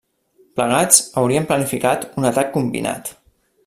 [0.59, 3.17] Plegats haurien planificat un atac combinat.